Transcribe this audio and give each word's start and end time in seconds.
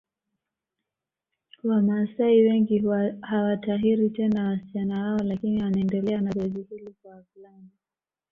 Wamaasai 1.63 2.41
wengi 2.41 2.83
hawatahiri 3.21 4.09
tena 4.09 4.49
wasichana 4.49 5.03
wao 5.03 5.17
lakini 5.23 5.63
wanaendelea 5.63 6.21
na 6.21 6.31
zoezi 6.31 6.61
hili 6.69 6.95
kwa 7.01 7.15
wavulana 7.15 7.67